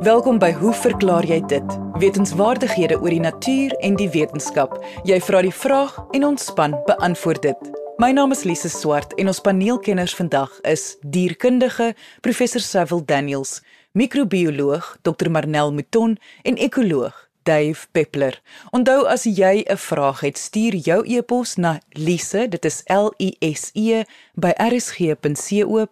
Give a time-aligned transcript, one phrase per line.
[0.00, 1.64] Welkom by Hoe verklaar jy dit?
[1.96, 4.84] Wetenskapwaardighede oor die natuur en die wetenskap.
[5.08, 7.70] Jy vra die vraag en ons span beantwoord dit.
[7.96, 13.62] My naam is Lise Swart en ons paneelkenners vandag is dierkundige professor Cecil Daniels,
[13.96, 18.42] microbioloog Dr Marnel Mouton en ekoloog Dave Peppler.
[18.76, 23.36] Onthou as jy 'n vraag het, stuur jou e-pos na lise, dit is L I
[23.40, 24.04] S E
[24.34, 25.88] by rsg.co.za.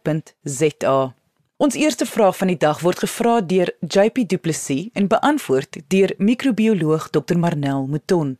[1.57, 6.13] Ons eerste vraag van die dag word gevra deur JP Du Plessis en beantwoord deur
[6.21, 8.35] microbioloog Dr Marnel Mouton.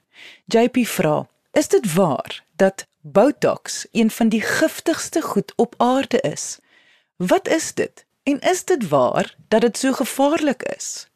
[0.53, 1.15] JP vra:
[1.57, 6.59] Is dit waar dat Botox een van die giftigste goed op aarde is?
[7.17, 8.05] Wat is dit?
[8.23, 11.09] En is dit waar dat dit so gevaarlik is?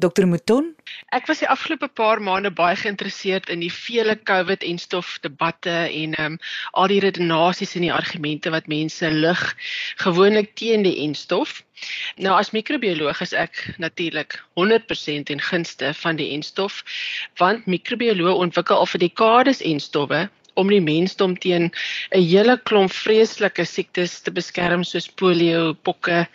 [0.00, 0.70] Dr Mouton?
[1.12, 5.74] Ek was die afgelope paar maande baie geïnteresseerd in die vele COVID en stof debatte
[5.86, 6.38] en ehm um,
[6.72, 9.42] al die redenasies en die argumente wat mense lig
[10.04, 11.60] gewoonlik teen die en stof.
[12.16, 16.80] Nou as microbioloog is ek natuurlik 100% in gunste van die en stof
[17.42, 20.26] want microbioloë ontwikkel al vir dekades en stowwe
[20.60, 26.26] om die mensdom teen 'n hele klomp vreeslike siektes te beskerm soos polio, pokke,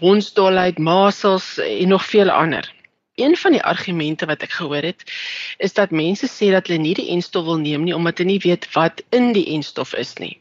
[0.00, 2.72] hondsdolheid, masels en nog vele ander.
[3.14, 5.02] Een van die argumente wat ek gehoor het,
[5.58, 8.44] is dat mense sê dat hulle nie die enstof wil neem nie omdat hulle nie
[8.44, 10.38] weet wat in die enstof is nie.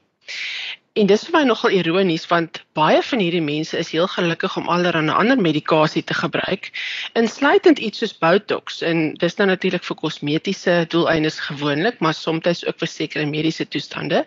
[0.99, 4.67] En dis vir my nogal ironies want baie van hierdie mense is heel gelukkig om
[4.71, 6.67] allerlei ander medikasie te gebruik,
[7.15, 12.83] insluitend iets soos Botox en dis nou natuurlik vir kosmetiese doeleindes gewoonlik, maar soms ook
[12.83, 14.25] vir sekere mediese toestande,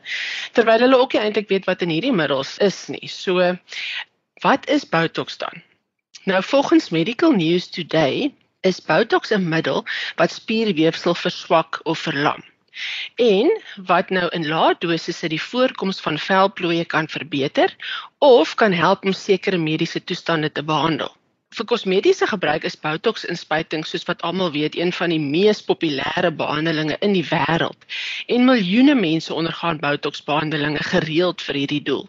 [0.56, 3.08] terwyl hulle ook nie eintlik weet wat in hierdie middels is nie.
[3.12, 3.52] So
[4.40, 5.64] wat is Botox dan?
[6.24, 9.84] Nou volgens Medical News Today is Botox 'n middel
[10.16, 12.44] wat spierweefsel verswak of verlam.
[13.14, 17.76] En wat nou in lae dosisse die voorkoms van velplooie kan verbeter
[18.18, 21.16] of kan help om sekere mediese toestande te behandel.
[21.48, 26.96] Vir kosmetiese gebruik is Botox-inspuiting soos wat almal weet een van die mees populêre behandelings
[27.00, 27.84] in die wêreld.
[28.26, 32.08] En miljoene mense ondergaan Botox-behandelings gereeld vir hierdie doel.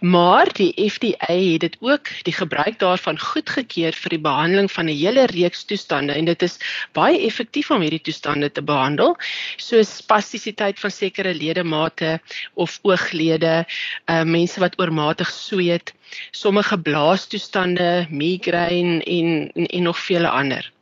[0.00, 4.96] Maar die FDA het dit ook die gebruik daarvan goedgekeur vir die behandeling van 'n
[4.96, 6.58] hele reeks toestande en dit is
[6.92, 9.16] baie effektief om hierdie toestande te behandel
[9.56, 12.20] soos spastisiteit van sekere ledemate
[12.54, 13.66] of ooglede,
[14.06, 15.94] uh, mense wat oormatig sweet,
[16.30, 20.72] sommige blaastoestande, migraine en en, en nog vele ander.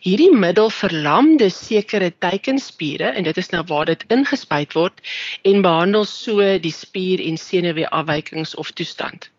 [0.00, 5.00] Hierdie middel verlam dus sekere teikenspiere en dit is nou waar dit ingespuit word
[5.42, 9.30] en behandel so die spier en senuweeafwykings of toestand.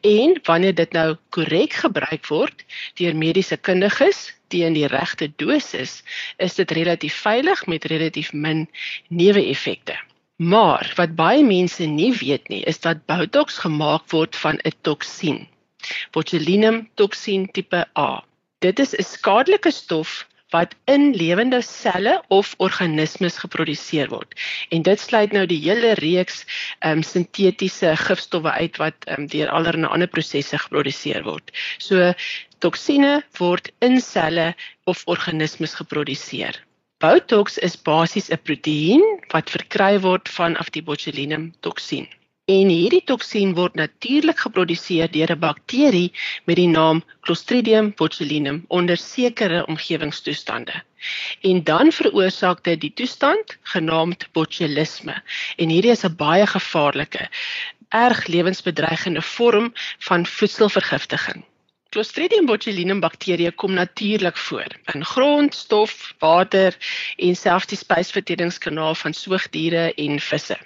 [0.00, 2.64] En wanneer dit nou korrek gebruik word
[3.00, 6.00] deur mediese kundiges teen die regte dosis,
[6.38, 8.66] is dit relatief veilig met relatief min
[9.08, 9.98] neeweffekte.
[10.40, 15.48] Maar wat baie mense nie weet nie, is dat Botox gemaak word van 'n toksien.
[16.12, 18.24] Botulinum toksien tipe A.
[18.60, 24.34] Dit is 'n skadelike stof wat in lewende selle of organismes geproduseer word.
[24.68, 26.42] En dit sluit nou die hele reeks
[26.78, 31.50] ehm um, sintetiese gifstowwe uit wat ehm um, deur allerlei ander prosesse geproduseer word.
[31.78, 32.12] So
[32.58, 34.54] toksine word in selle
[34.84, 36.60] of organismes geproduseer.
[37.00, 42.08] Botox is basies 'n proteïen wat verkry word vanaf die botulinum toksien.
[42.48, 46.12] En hierdie toksien word natuurlik geproduseer deur 'n bakterie
[46.46, 50.82] met die naam Clostridium botulinum onder sekere omgewingstoestande.
[51.42, 55.22] En dan veroorsaak dit die toestand genaamd botulisme.
[55.56, 57.28] En hierdie is 'n baie gevaarlike,
[57.88, 61.44] erg lewensbedreigende vorm van voedselvergiftiging.
[61.90, 66.76] Clostridium botulinum bakterieë kom natuurlik voor in grond, stof, water
[67.16, 70.58] en selfs die spysverteringskanaal van soogdiere en visse.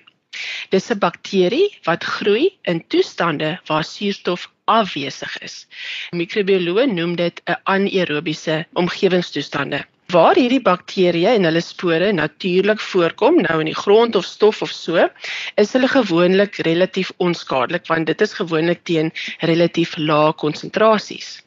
[0.70, 5.66] Dis 'n bakterie wat groei in toestande waar suurstof afwesig is.
[6.12, 9.84] Mikrobioloë noem dit 'n anaerobiese omgewingstoestande.
[10.12, 14.70] Waar hierdie bakterieë en hulle spore natuurlik voorkom, nou in die grond of stof of
[14.70, 15.08] so,
[15.56, 21.43] is hulle gewoonlik relatief onskadelik want dit is gewoonlik teen relatief lae konsentrasies.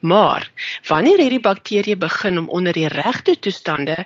[0.00, 0.50] Maar
[0.88, 3.96] wanneer hierdie bakterieë begin om onder die regte toestande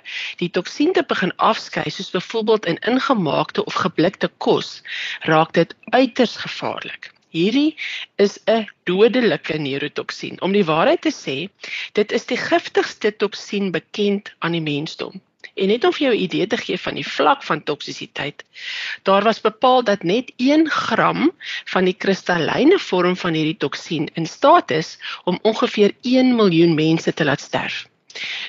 [0.41, 4.81] die toksien te begin afskei, soos byvoorbeeld in ingemaakte of geblikte kos,
[5.27, 7.11] raak dit uiters gevaarlik.
[7.31, 7.77] Hierdie
[8.15, 10.41] is 'n dodelike neurotoksien.
[10.41, 11.37] Om die waarheid te sê,
[11.93, 15.21] dit is die giftigste toksien bekend aan die mensdom.
[15.55, 18.43] En net om vir jou 'n idee te gee van die vlak van toksisiteit,
[19.03, 21.31] daar was bepaal dat net 1 gram
[21.65, 27.13] van die kristalline vorm van hierdie toksien in staat is om ongeveer 1 miljoen mense
[27.13, 27.87] te laat sterf.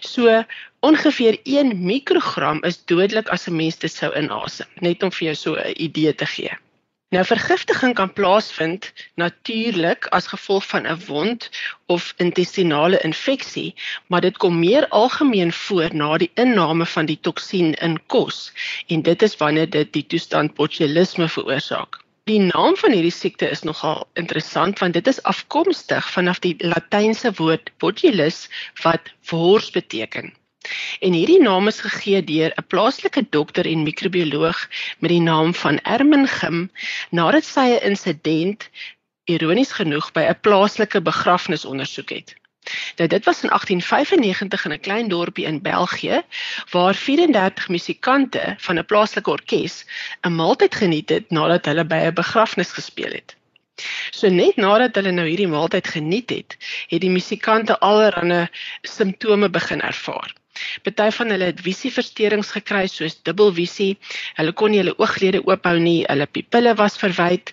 [0.01, 0.45] So
[0.81, 5.35] ongeveer 1 mikrogram is dodelik as 'n mens dit sou inasem, net om vir jou
[5.35, 6.57] so 'n idee te gee.
[7.13, 8.87] Nou vergiftiging kan plaasvind
[9.21, 11.51] natuurlik as gevolg van 'n wond
[11.87, 13.75] of intestinale infeksie,
[14.07, 18.53] maar dit kom meer algemeen voor na die inname van die toksien in kos
[18.87, 22.01] en dit is wanneer dit die toestand botulisme veroorsaak.
[22.25, 27.33] Die naam van hierdie siekte is nogal interessant want dit is afkomstig vanaf die latynse
[27.37, 28.49] woord botulus
[28.83, 30.33] wat wors beteken.
[31.01, 35.81] En hierdie naam is gegee deur 'n plaaslike dokter en microbioloog met die naam van
[35.83, 36.71] Ermin Gim
[37.11, 38.69] nadat sy 'n insident
[39.25, 42.35] ironies genoeg by 'n plaaslike begrafnis ondersoek het.
[42.97, 46.23] Nou dit was in 1895 in 'n klein dorpie in België
[46.71, 49.85] waar 34 musikante van 'n plaaslike orkes
[50.21, 53.37] 'n maaltyd geniet het nadat hulle by 'n begrafnis gespeel het.
[54.11, 56.57] So net nadat hulle nou hierdie maaltyd geniet het,
[56.89, 58.49] het die musikante allerlei
[58.83, 60.35] simptome begin ervaar.
[60.83, 63.97] Party van hulle het visieversteurings gekry soos dubbelvisie.
[64.39, 66.03] Hulle kon nie hulle ooglede oophou nie.
[66.09, 67.53] Hulle pupille was verwyd.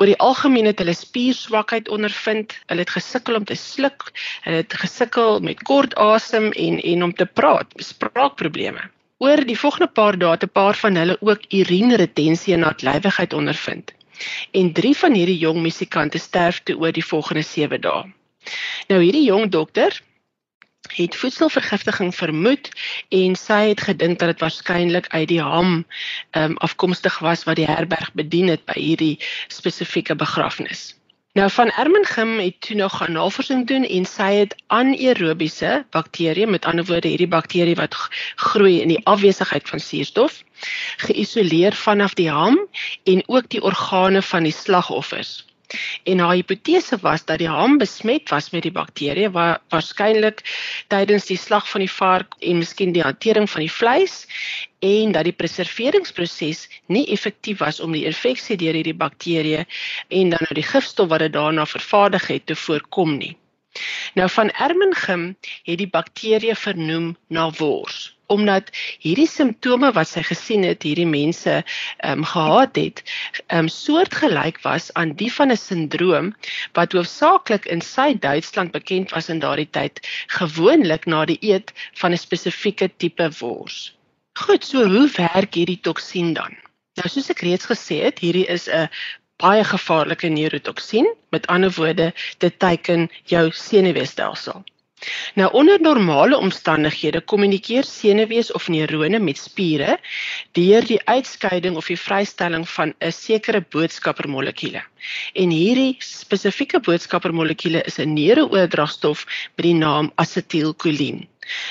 [0.00, 2.54] Oor die algemeen het hulle spierswakheid ondervind.
[2.72, 4.06] Hulle het gesukkel om te sluk.
[4.46, 8.86] Hulle het gesukkel met kort asem en en om te praat, spraakprobleme.
[9.20, 13.92] Oor die volgende paar dae het 'n paar van hulle ook urineretensie en natlywigheid ondervind.
[14.52, 18.04] En 3 van hierdie jong musikante sterf toe oor die volgende 7 dae.
[18.88, 20.00] Nou hierdie jong dokter
[20.94, 22.70] het voedselvergiftiging vermoed
[23.08, 25.84] en sy het gedink dat dit waarskynlik uit die ham
[26.32, 30.94] um, afkomstig was wat die herberg bedien het by hierdie spesifieke begrafnis.
[31.38, 36.64] Nou van Ermengem het toe nog gaan navorsing doen en sy het anaerobiese bakterieë, met
[36.66, 37.94] ander woorde hierdie bakterie wat
[38.34, 40.42] groei in die afwesigheid van suurstof,
[41.06, 42.58] geïsoleer vanaf die ham
[43.04, 45.46] en ook die organe van die slagoffers.
[46.04, 50.42] En haar hipotese was dat die ham besmet was met die bakterie wat waarskynlik
[50.92, 54.26] tydens die slag van die vark en miskien die hantering van die vleis
[54.84, 59.64] en dat die preserveringsproses nie effektief was om die infeksie deur hierdie bakterie
[60.08, 63.36] en dan nou die gifstof wat dit daarna vervaardig het te voorkom nie.
[64.14, 68.70] Nou van Ermengem het die bakterie vernoem na wors omdat
[69.02, 73.02] hierdie simptome wat sy gesien het hierdie mense ehm um, gehad het
[73.46, 76.32] ehm um, soortgelyk was aan die van 'n sindroom
[76.78, 80.00] wat hoofsaaklik in Suid-Duitsland bekend was in daardie tyd
[80.38, 81.72] gewoonlik na die eet
[82.02, 83.94] van 'n spesifieke tipe wors.
[84.38, 86.54] Goed, so hoe werk hierdie toksien dan?
[86.98, 88.88] Nou soos ek reeds gesê het, hierdie is 'n
[89.40, 91.06] baie gevaarlike neurotoksien.
[91.30, 94.64] Met ander woorde, dit teiken jou senuweestelsel.
[95.34, 99.98] Nou onder normale omstandighede kommunikeer senuwees of neurone met spiere
[100.58, 104.82] deur die uitskeiding of die vrystelling van 'n sekere boodskappermolekuule.
[105.32, 109.26] En hierdie spesifieke boodskappermolekuule is 'n neurooordragstof
[109.56, 111.28] met die naam asetielkolien.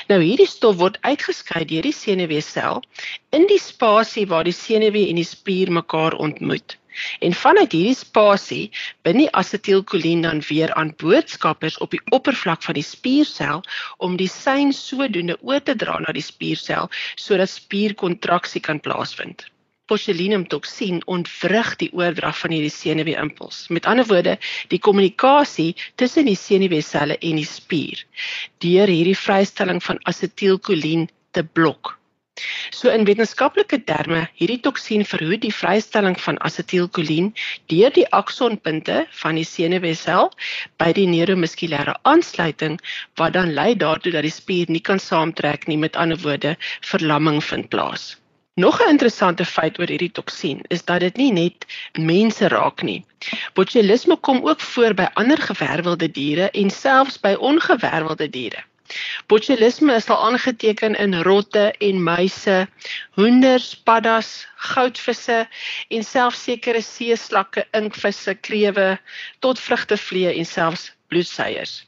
[0.08, 2.82] Nou hierdie stof word uitgeskei deur die senuweesel
[3.30, 6.76] in die spasie waar die senuwee en die spier mekaar ontmoet.
[7.20, 8.70] En vanuit hierdie spasie
[9.06, 13.62] bin die asetielkolien dan weer aan boodskappers op die oppervlak van die spiersel
[13.98, 19.46] om die sein sodoende oor te dra na die spiersel sodat spierkontraksie kan plaasvind.
[19.90, 23.64] Botulinumtoksien ontwrig die oordrag van hierdie senuweeimpuls.
[23.74, 24.36] Met ander woorde,
[24.70, 28.04] die kommunikasie tussen die senuweeselle en die spier
[28.62, 31.99] deur hierdie vrystelling van asetielkolien te blok.
[32.70, 37.32] So in wetenskaplike terme, hierdie toksien verhoed die vrystelling van asetielkolien
[37.72, 40.30] deur die aksonpunte van die senuweesel
[40.82, 42.78] by die neuromuskulêre aansluiting
[43.20, 47.44] wat dan lei daartoe dat die spier nie kan saamtrek nie, met ander woorde, verlamming
[47.44, 48.16] vind plaas.
[48.60, 53.04] Nog 'n interessante feit oor hierdie toksien is dat dit nie net mense raak nie.
[53.54, 58.64] Botulisme kom ook voor by ander gewervelde diere en selfs by ongewervelde diere.
[59.26, 62.68] Botulisme is al aangeteken in rotte en muise,
[63.18, 65.48] hoenders, paddas, goudvisse
[65.88, 68.88] en selfs sekere seeslakke, inkvisse, krewe
[69.38, 71.80] tot vrugtevliee en selfs bloedseiers.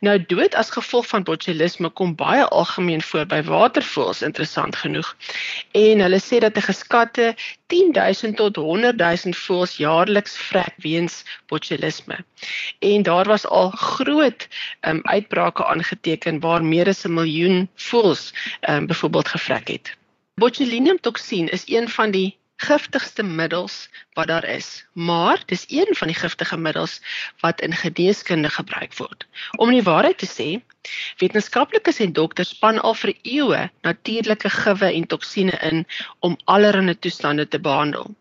[0.00, 5.16] Nou dood as gevolg van botulisme kom baie algemeen voor by watervoëls interessant genoeg.
[5.72, 7.34] En hulle sê dat 'n geskatte
[7.66, 12.16] 10000 tot 100000 voëls jaarliks vrek weens botulisme.
[12.78, 14.48] En daar was al groot
[14.80, 18.32] um, uitbrake aangeteken waar meer as 'n miljoen voëls
[18.68, 19.96] um, byvoorbeeld gevrek het.
[20.34, 26.08] Botulinum toksien is een van die giftigste middels wat daar is, maar dis een van
[26.08, 27.00] die giftige middels
[27.40, 29.26] wat in geneeskunde gebruik word.
[29.56, 30.48] Om die waarheid te sê,
[31.18, 35.86] wetenskaplikes en dokters span al vir eeue natuurlike gewe en toksine in
[36.20, 38.14] om allerlei toestande te behandel.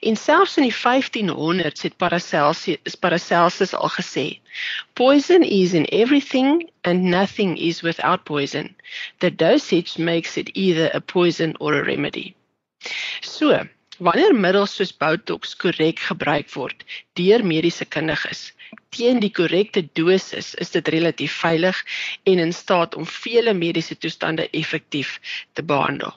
[0.00, 4.26] En selfs in die 1500s het Paracelsus Paracelsus al gesê,
[4.94, 8.76] poison is in everything and nothing is without poison.
[9.18, 12.34] The dosage makes it either a poison or a remedy.
[13.36, 13.52] So,
[13.98, 16.82] Wanneer middels soos Botox korrek gebruik word
[17.16, 18.50] deur mediese kundiges
[18.92, 21.78] teen die korrekte dosis, is dit relatief veilig
[22.28, 25.14] en in staat om vele mediese toestande effektief
[25.56, 26.12] te behandel.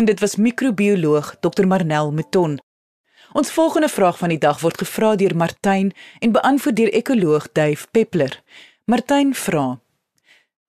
[0.00, 2.56] En dit was microbioloog Dr Marnel Meton.
[3.36, 5.92] Ons volgende vraag van die dag word gevra deur Martyn
[6.24, 8.40] en beantwoord deur ekoloog Dave Peppler.
[8.88, 9.66] Martyn vra: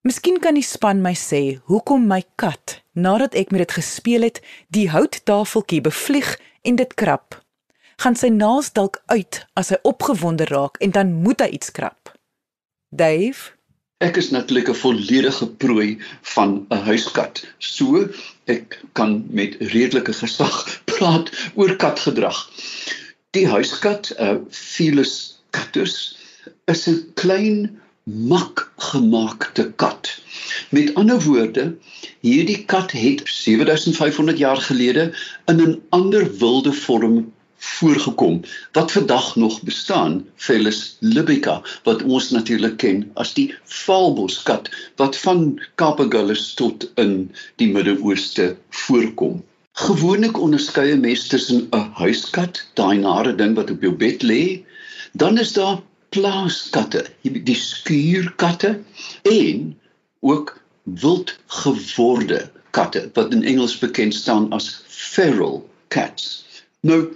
[0.08, 4.38] Miskien kan die span my sê hoekom my kat nadat ek met dit gespeel het,
[4.72, 6.30] die houttafeltjie bevlieg
[6.64, 7.36] en dit krap.
[8.00, 12.14] Gaan sy naels dalk uit as hy opgewonde raak en dan moet hy iets krap.
[12.96, 13.52] Dave,
[14.00, 16.00] ek is natuurlik 'n volledige prooi
[16.36, 17.44] van 'n huiskat.
[17.60, 18.08] So
[18.48, 20.56] ek kan met redelike gesag
[20.94, 21.28] praat
[21.60, 22.40] oor katgedrag.
[23.36, 26.16] Die huiskat, 'n uh, Felis catus,
[26.72, 30.22] is 'n klein mak gemaakte kat.
[30.70, 31.76] Met ander woorde,
[32.26, 35.12] hierdie kat het 7500 jaar gelede
[35.46, 42.78] in 'n ander wilde vorm voorgekom wat vandag nog bestaan, Felis libica, wat ons natuurlik
[42.78, 49.44] ken as die valboskat wat van Kaapagulus tot in die Midde-Ooste voorkom.
[49.74, 54.64] Gewoonlik onderskei mense tussen 'n huiskat, daai nare ding wat op jou bed lê,
[55.14, 58.80] dan is daar plaaskatte, die skuurkatte
[59.30, 59.80] en
[60.20, 66.46] ook wildgeworde katte wat in Engels bekend staan as feral cats.
[66.82, 67.14] Nou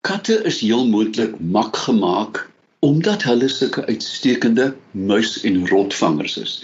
[0.00, 2.46] katte is heel moontlik mak gemaak
[2.80, 6.54] omdat hulle sulke uitstekende muis en rotvangers is.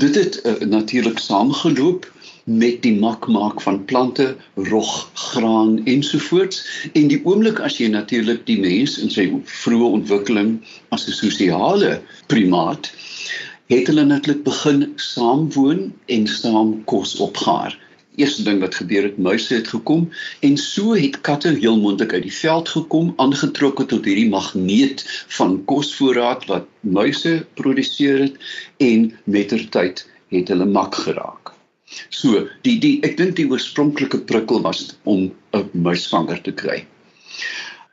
[0.00, 2.06] Dit het uh, natuurlik saamgeloop
[2.50, 4.36] met die mak maak van plante,
[4.70, 9.28] rog, graan ensovoorts en die oomblik as jy natuurlik die mens in sy
[9.62, 10.56] vroeë ontwikkeling
[10.90, 12.00] as 'n sosiale
[12.32, 12.90] primaat
[13.70, 17.76] het hulle natuurlik begin saamwoon en saam kos opgaar.
[18.18, 20.08] Eerste ding wat gebeur het, muise het gekom
[20.40, 25.04] en so het katte heel moontlik uit die veld gekom, aangetrokke tot hierdie magneet
[25.38, 28.36] van kosvoorraad wat muise produseer het
[28.90, 30.02] en mettertyd
[30.34, 31.49] het hulle mak geraak.
[32.08, 36.84] So, die die ek dink die oorspronklike prikkel was om 'n muisvanger te kry.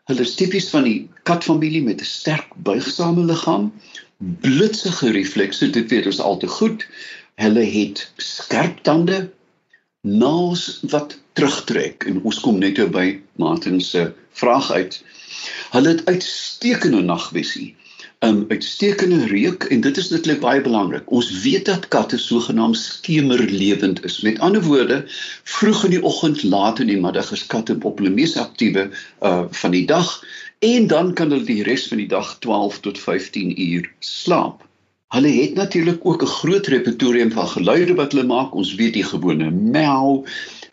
[0.08, 3.72] Hulle is tipies van die katfamilie met 'n sterk buigsame liggaam,
[4.42, 6.86] blitsige reflekse, dit weet ons al te goed.
[7.36, 9.30] Hulle het skerp tande,
[10.02, 15.04] naels wat terugtrek en ons kom net by Martin se vraag uit.
[15.74, 17.76] Hulle het uitstekende nagvisie
[18.20, 21.12] um, uitstekende reuk en dit is netlik baie belangrik.
[21.12, 24.22] Ons weet dat katte sogenaamd skemerlewend is.
[24.26, 25.04] Met ander woorde,
[25.44, 28.90] vroeg in die oggend, laat in die middag is katte op hulle mees aktiewe
[29.22, 30.10] uh van die dag
[30.66, 34.64] en dan kan hulle die res van die dag 12 tot 15 uur slaap.
[35.14, 38.56] Hulle het natuurlik ook 'n groot repertorium van geluide wat hulle maak.
[38.56, 40.26] Ons weet die gewone meow,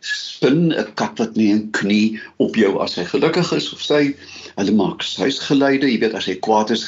[0.05, 4.15] spin 'n kat wat nie 'n knie op jou as hy gelukkig is of sy
[4.57, 6.85] hulle maak huisgeluide, jy weet as hy kwaad is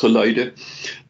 [0.00, 0.50] geluide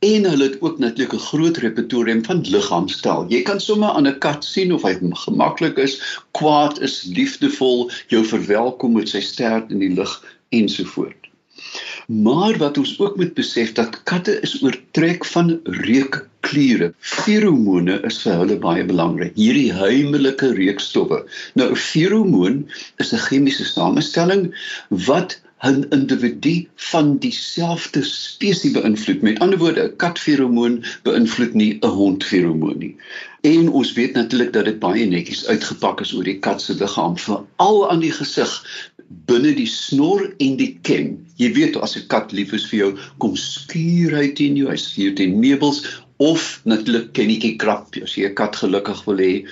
[0.04, 3.26] en hulle het ook natuurlik 'n groot repertorium van liggaamstaal.
[3.28, 6.00] Jy kan sommer aan 'n kat sien of hy gemaklik is,
[6.32, 11.23] kwaad is, liefdevol, jou verwelkom met sy stert in die lug ensovoorts.
[12.06, 16.92] Maar wat ons ook moet besef dat katte is oortrek van reukkliere.
[16.98, 19.32] Feromone is vir hulle baie belangrik.
[19.40, 21.22] Hierdie heimlike reukstowwe.
[21.54, 22.66] Nou feromoon
[23.00, 24.52] is 'n chemiese samestelling
[24.88, 29.22] wat 'n individu van dieselfde spesies beïnvloed.
[29.22, 32.96] Met ander woorde, 'n katferomoon beïnvloed nie 'n hondferomoon nie.
[33.40, 37.16] En ons weet natuurlik dat dit baie netjies uitgepak is oor die kat se liggaam,
[37.18, 38.52] veral aan die gesig
[39.08, 41.14] binne die snor en die ken.
[41.40, 44.76] Jy weet as 'n kat lief is vir jou, kom skuur hy teen jou, hy
[44.76, 45.84] skuur teen meubels
[46.18, 49.44] of natuurlik kennetjie krap as jy 'n kat gelukkig wil hê.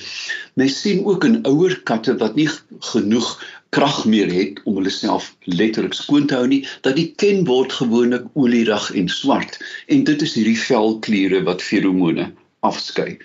[0.57, 2.49] Mens sien ook in ouer katte wat nie
[2.93, 3.39] genoeg
[3.71, 7.73] krag meer het om hulle self letterlik skoon te hou nie, dat die ken word
[7.73, 12.33] gewoonlik olierig en swart en dit is hierdie velkliere wat feromone
[12.63, 13.17] afskei.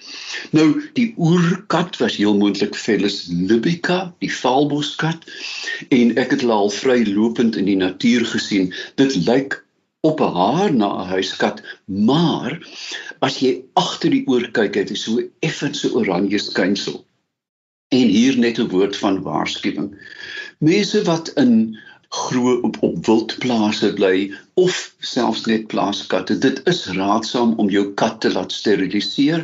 [0.52, 0.68] Nou
[0.98, 5.28] die oerkat was heel moontlik Felis libica, die valboskat
[5.94, 8.72] en ek het hulle al vrylopend in die natuur gesien.
[8.98, 9.60] Dit lyk
[10.02, 12.58] op 'n haar na 'n huiskat, maar
[13.22, 17.06] as jy agter die oor kyk, het hy so effense oranje skynsel.
[17.90, 19.94] En hier net 'n woord van waarskuwing.
[20.60, 21.78] Mense wat in
[22.10, 26.38] groot op op wildplase bly of selfs net plaaskatte.
[26.38, 29.44] Dit is raadsaam om jou kat te laat steriliseer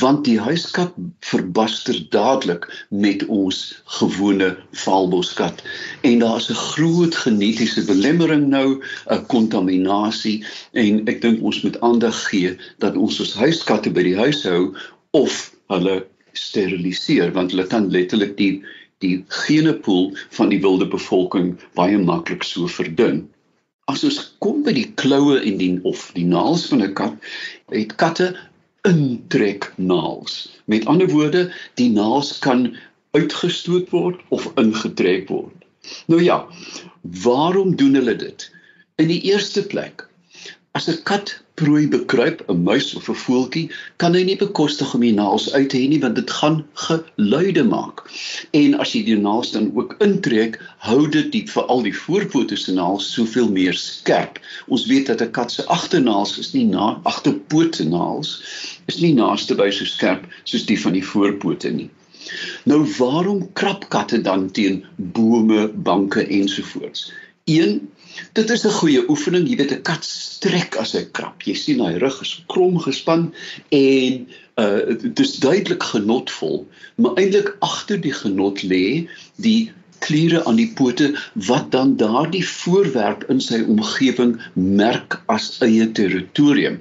[0.00, 3.60] want die huiskat verbaster dadelik met ons
[3.98, 5.62] gewone valboskat.
[6.02, 12.28] En daar's 'n groot genetiese belemmering nou, 'n kontaminasie en ek dink ons moet aandag
[12.28, 14.74] gee dat ons ons huiskatte by die huis hou
[15.10, 18.64] of hulle steriliseer want hulle kan letterlik die
[19.04, 23.28] die genepool van die wilde bevolking baie maklik so verdun.
[23.88, 27.14] As ons kom by die kloue en die of die naels van 'n kat,
[27.72, 28.34] het katte
[28.88, 30.48] intrek naels.
[30.66, 32.76] Met ander woorde, die naels kan
[33.10, 35.54] uitgestoot word of ingetrek word.
[36.06, 36.46] Nou ja,
[37.02, 38.50] waarom doen hulle dit?
[38.96, 40.07] In die eerste plek,
[40.76, 45.00] as 'n kat prooi bekruip, 'n muis of 'n voeltjie, kan hy nie bekostig om
[45.00, 48.02] die naels uit te hê nie want dit gaan geluide maak.
[48.60, 52.72] En as jy die naels dan ook intrek, hou dit die veral die voorpote se
[52.72, 54.38] naels soveel meer skerp.
[54.68, 58.42] Ons weet dat 'n kat se agternaels is nie na agterpote naels
[58.86, 61.90] is nie naaste by so skerp soos die van die voorpote nie.
[62.64, 67.12] Nou waarom krap katte dan teen bome, banke ensovoorts?
[67.44, 67.88] Een,
[68.32, 69.48] dit is 'n goeie oefening.
[69.48, 71.42] Jy weet 'n kat strek as hy krap.
[71.42, 73.32] Jy sien hy rug is krom gespan
[73.70, 74.26] en
[74.58, 80.72] uh dit is duidelik genotvol, maar eintlik agter die genot lê die kliere aan die
[80.74, 86.78] pote wat dan daardie voorwerp in sy omgewing merk as eie territorium.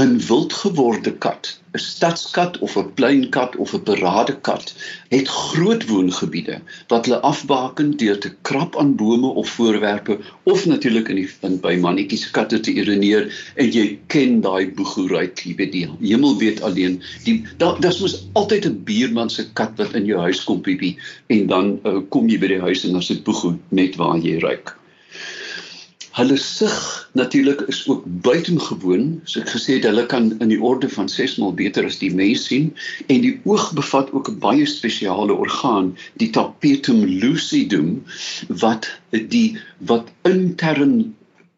[0.00, 4.74] 'n wildgeworde kat 'n stadskat of 'n pleinkat of 'n paradekat
[5.08, 6.56] het groot woongebiede
[6.92, 10.18] wat hulle afbaken deur te krap aan bome of voorwerpe
[10.54, 15.44] of natuurlik in die in by mannetjies katte te urineer en jy ken daai boegoeruit
[15.44, 19.76] jy weet die hemel weet alleen die daar daar's mos altyd 'n buurman se kat
[19.76, 20.96] wat in jou huis kom piepie
[21.26, 24.38] en dan uh, kom jy by die huis en dan sit boegoe net waar jy
[24.40, 24.76] ruik
[26.12, 29.20] Hulle sig natuurlik is ook buitengewoon.
[29.24, 32.12] So ek gesê het hulle kan in die orde van 6 mal beter as die
[32.14, 32.68] mens sien
[33.06, 38.02] en die oog bevat ook 'n baie spesiale orgaan, die tapetum lucidum
[38.64, 41.14] wat die wat intern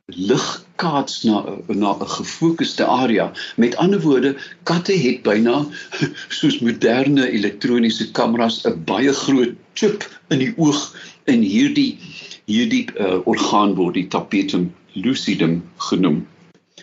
[0.06, 0.46] lig
[0.76, 3.32] kaats na na 'n gefokusde area.
[3.56, 5.66] Met ander woorde, katte het byna
[6.38, 10.94] soos moderne elektroniese kameras 'n baie groot chip in die oog
[11.24, 11.98] en hierdie
[12.50, 16.22] hierdie uh, orgaan word die tapetum lucidum genoem.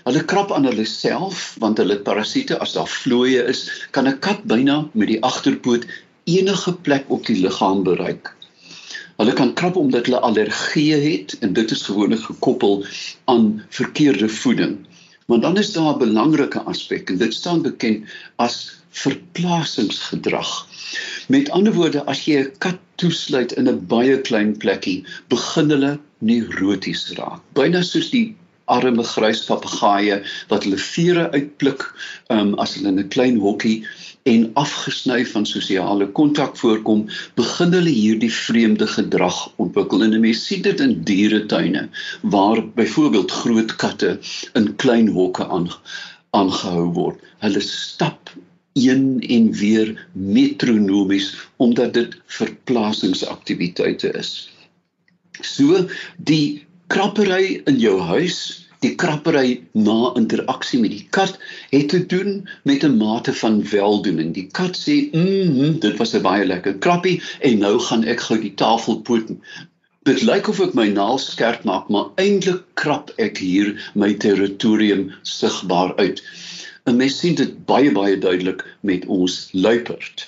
[0.01, 4.45] Hulle krap aan hulle self want hulle parasiete as daar vlooie is, kan 'n kat
[4.49, 5.85] byna met die agterpoot
[6.25, 8.33] enige plek op die liggaam bereik.
[9.21, 12.85] Hulle kan krap omdat hulle allergieë het en dit is gewoonlik gekoppel
[13.29, 14.79] aan verkeerde voeding.
[15.27, 20.67] Maar dan is daar 'n belangrike aspek en dit staan bekend as verplasingsgedrag.
[21.31, 25.91] Met ander woorde, as jy 'n kat toesluit in 'n baie klein plekkie, begin hulle
[26.29, 27.39] neuroties raak.
[27.59, 28.23] Byna soos die
[28.75, 30.17] arme grys papegaaie
[30.49, 31.85] wat hulle vere uitpluk
[32.35, 33.77] um, as hulle in 'n klein hokkie
[34.33, 37.07] en afgesny van sosiale kontak voorkom,
[37.39, 40.03] begin hulle hierdie vreemde gedrag ontwikkel.
[40.03, 41.87] En mense sien dit in dieretuine
[42.35, 44.17] waar byvoorbeeld groot katte
[44.53, 45.71] in klein hokke aan
[46.43, 47.27] aangehou word.
[47.39, 48.35] Hulle stap
[48.73, 54.51] een en weer metronomies omdat dit verplasingsaktiwiteite is.
[55.41, 61.35] So die krappery in jou huis die krappery na interaksie met die kat
[61.69, 64.33] het te doen met 'n mate van weldoening.
[64.33, 68.39] Die kat sê, "Mmm, dit was 'n baie lekker krappie en nou gaan ek gou
[68.41, 69.29] die tafel poot."
[70.03, 75.11] Dit lyk of ek my naels skerp maak, maar eintlik krap ek hier my territorium
[75.21, 76.23] sigbaar uit.
[76.89, 80.23] En mens sien dit baie baie duidelik met ons luiperd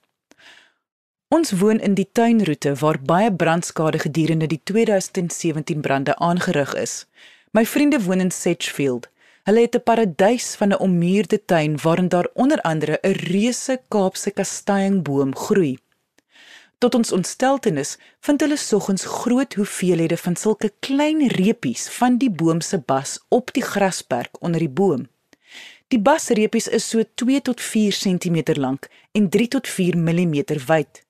[1.30, 7.06] Ons woon in die tuinroete waar baie brandskade gedurende die 2017 brande aangerig is.
[7.54, 9.06] My vriende woon in Sedgefield.
[9.46, 14.30] Hulle het 'n paradys van 'n ommuurde tuin waarin daar onder andere 'n reuse Kaapse
[14.30, 15.78] kasteienboom groei.
[16.82, 17.92] Tot ons ontsteltenis
[18.26, 23.52] vind hulle soggens groot hoeveelhede van sulke klein reepies van die boom se bas op
[23.54, 25.06] die grasperk onder die boom.
[25.94, 30.34] Die basreepies is so 2 tot 4 cm lank en 3 tot 4 mm
[30.66, 31.04] wyd.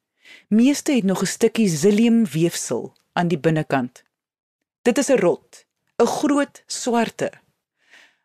[0.48, 4.02] Meeste het nog 'n stukkie psyllium weefsel aan die binnekant.
[4.82, 5.64] Dit is 'n rot,
[6.02, 7.30] 'n groot swarte.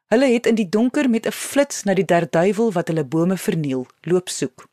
[0.08, 3.88] Hulle het in die donker met 'n flits na die derduiwel wat hulle bome verniel,
[4.02, 4.68] loop soek.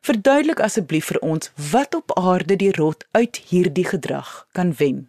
[0.00, 5.08] Verduidelik asseblief vir ons wat op aarde die rot uit hierdie gedrag kan wen.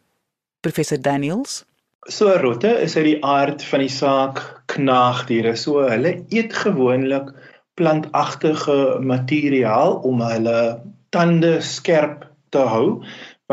[0.61, 1.61] Professor Daniels
[2.09, 4.39] So rotte is uit die aard van die saak
[4.73, 5.53] knaagdiere.
[5.55, 7.29] So hulle eet gewoonlik
[7.77, 10.81] plantagtige materiaal om hulle
[11.13, 13.03] tande skerp te hou,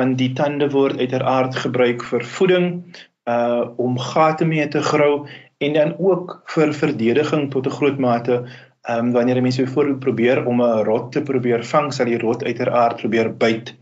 [0.00, 2.70] want die tande word uiteraard gebruik vir voeding,
[3.28, 5.28] uh om gate mee te grou
[5.60, 8.40] en dan ook vir verdediging tot 'n groot mate.
[8.88, 12.18] Ehm um, wanneer 'n mens byvoorbeeld probeer om 'n rot te probeer vang, sal die
[12.18, 13.74] rot uiteraard probeer byt.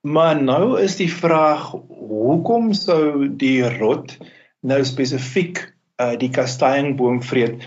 [0.00, 1.70] Maar nou is die vraag
[2.08, 4.16] hoekom sou die rot
[4.60, 5.60] nou spesifiek
[6.02, 7.62] uh, die kasteienboom vreet?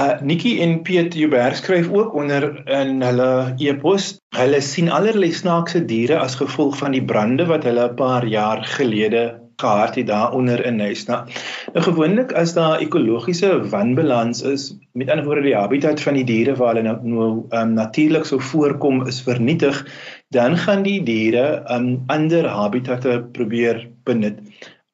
[0.00, 5.84] Uh Nikki en Piet Joubert skryf ook onder in hulle e-pos, hulle sien allerlei snaakse
[5.84, 10.64] diere as gevolg van die brande wat hulle 'n paar jaar gelede gehad het daaronder
[10.64, 11.24] in Nysna.
[11.72, 16.56] Nou gewoonlik as daar ekologiese wanbalans is, met ander woorde die habitat van die diere
[16.56, 19.82] waar hulle nou, nou um, natuurlik sou voorkom is vernietig,
[20.34, 24.40] dan gaan die diere um ander habitatte probeer benut.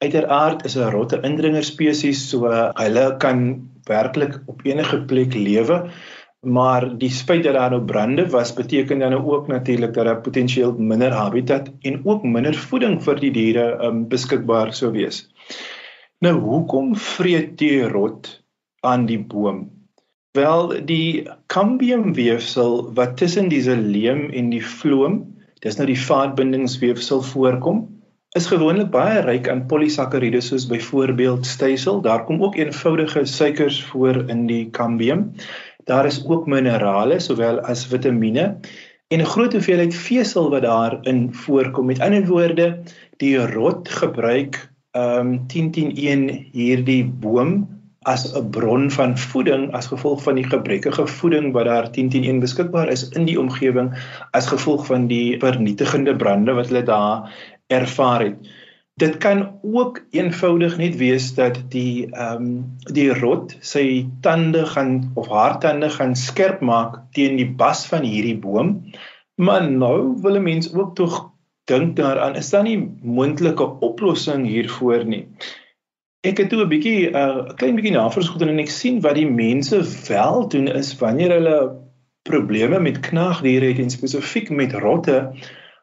[0.03, 2.47] Uiteraard is 'n rotte indringer spesies, so
[2.79, 5.89] hulle kan werklik op enige plek lewe.
[6.43, 10.21] Maar die feit dat daar nou brande was, beteken dan nou ook natuurlik dat daar
[10.21, 15.23] potensieel minder habitat en ook minder voeding vir die diere um beskikbaar sou wees.
[16.19, 18.43] Nou hoekom vreet die rot
[18.83, 19.69] aan die boom?
[20.35, 25.21] Wel die cambiumweefsel wat tussen die xyleem en die floom,
[25.63, 27.85] dis nou die vaatbindingsweefsel voorkom,
[28.35, 32.01] is gewoonlik baie ryk aan polisakkarides soos byvoorbeeld stysel.
[32.01, 35.31] Daar kom ook eenvoudige suikers voor in die cambium.
[35.85, 38.57] Daar is ook minerale sowel as vitamiene
[39.07, 41.85] en 'n groot hoeveelheid vesel wat daarin voorkom.
[41.85, 42.79] Met ander woorde,
[43.17, 47.67] die rot gebruik ehm um, 10-10-1 hierdie boom
[48.03, 52.89] as 'n bron van voeding as gevolg van die gebrekkige voeding wat daar 10-10-1 beskikbaar
[52.91, 53.93] is in die omgewing
[54.31, 57.31] as gevolg van die vernietigende brande wat hulle daar
[57.67, 58.35] ervaar het.
[59.01, 62.49] Dit kan ook eenvoudig net wees dat die ehm um,
[62.93, 68.05] die rot sy tande gaan of haar tande gaan skerp maak teen die bas van
[68.05, 68.75] hierdie boom.
[69.35, 75.05] Maar nou wil 'n mens ook tog dink daaraan, is daar nie moontlike oplossing hiervoor
[75.05, 75.27] nie?
[76.21, 79.15] Ek het toe 'n bietjie 'n uh, klein bietjie navorsing gedoen en ek sien wat
[79.15, 81.57] die mense wel doen is wanneer hulle
[82.29, 85.33] probleme met knaagdiere het en spesifiek met rotte,